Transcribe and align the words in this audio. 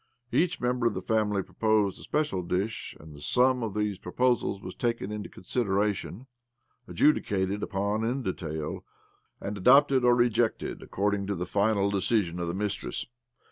Each 0.31 0.59
member 0.59 0.87
of 0.87 0.95
the 0.95 1.01
family 1.03 1.43
proposed 1.43 1.99
a 1.99 2.01
special 2.01 2.41
dish, 2.41 2.95
and 2.99 3.13
the 3.13 3.21
sum 3.21 3.61
of 3.61 3.75
these 3.75 3.99
proposals 3.99 4.59
was 4.59 4.73
taken 4.73 5.11
into 5.11 5.29
consideration, 5.29 6.25
adjudicated 6.87 7.61
upon 7.61 8.03
in 8.03 8.23
detail, 8.23 8.83
and 9.39 9.55
adopted 9.59 10.03
or 10.03 10.15
rejected 10.15 10.81
according 10.81 11.27
to 11.27 11.35
the 11.35 11.45
final 11.45 11.91
decision 11.91 12.39
of 12.39 12.47
the. 12.47 12.55
mistress. 12.55 13.05